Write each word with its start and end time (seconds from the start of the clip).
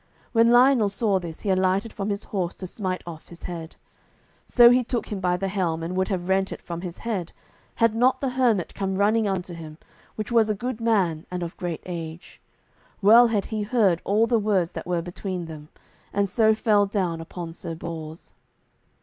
When 0.31 0.49
Lionel 0.49 0.89
saw 0.89 1.19
this, 1.19 1.41
he 1.41 1.51
alighted 1.51 1.93
from 1.93 2.09
his 2.09 2.23
horse 2.23 2.55
to 2.55 2.65
smite 2.65 3.03
off 3.05 3.29
his 3.29 3.43
head. 3.43 3.75
So 4.47 4.71
he 4.71 4.83
took 4.83 5.11
him 5.11 5.19
by 5.19 5.37
the 5.37 5.47
helm, 5.47 5.83
and 5.83 5.95
would 5.95 6.07
have 6.07 6.27
rent 6.27 6.51
it 6.51 6.59
from 6.59 6.81
his 6.81 6.97
head, 7.05 7.33
had 7.75 7.93
not 7.93 8.19
the 8.19 8.29
hermit 8.29 8.73
come 8.73 8.95
running 8.95 9.27
unto 9.27 9.53
him, 9.53 9.77
which 10.15 10.31
was 10.31 10.49
a 10.49 10.55
good 10.55 10.81
man 10.81 11.27
and 11.29 11.43
of 11.43 11.55
great 11.55 11.83
age. 11.85 12.41
Well 13.03 13.27
had 13.27 13.45
he 13.53 13.61
heard 13.61 14.01
all 14.03 14.25
the 14.25 14.39
words 14.39 14.71
that 14.71 14.87
were 14.87 15.03
between 15.03 15.45
them, 15.45 15.69
and 16.11 16.27
so 16.27 16.55
fell 16.55 16.87
down 16.87 17.21
upon 17.21 17.53
Sir 17.53 17.75
Bors. 17.75 18.33